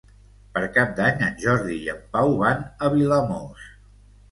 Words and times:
Per 0.53 0.63
Cap 0.77 0.95
d'Any 0.99 1.21
en 1.25 1.35
Jordi 1.43 1.77
i 1.83 1.93
en 1.95 2.01
Pau 2.17 2.35
van 2.41 2.67
a 2.89 2.93
Vilamòs. 2.97 3.71